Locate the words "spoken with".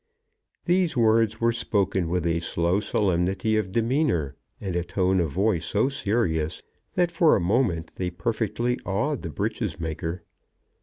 1.51-2.25